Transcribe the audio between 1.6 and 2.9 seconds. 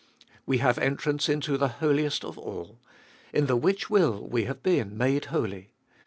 Holiest of All.